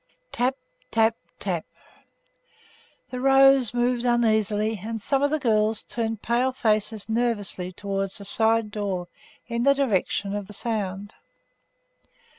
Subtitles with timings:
[0.31, 0.55] 'Tap,
[0.89, 1.63] tap, tap.'
[3.11, 8.25] The rows moved uneasily, and some of the girls turned pale faces nervously towards the
[8.25, 9.09] side door,
[9.47, 11.13] in the direction of the sound.